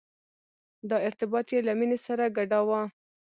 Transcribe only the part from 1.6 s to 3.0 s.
له مینې سره ګډاوه.